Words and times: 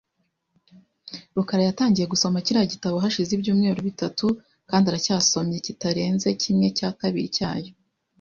rukara 1.35 1.63
yatangiye 1.67 2.05
gusoma 2.13 2.43
kiriya 2.45 2.71
gitabo 2.73 2.95
hashize 3.03 3.31
ibyumweru 3.33 3.79
bitatu 3.89 4.25
kandi 4.69 4.85
aracyasomye 4.87 5.57
kitarenze 5.65 6.27
kimwe 6.41 6.67
cya 6.77 6.89
kabiri 6.99 7.29
cyacyo. 7.37 7.73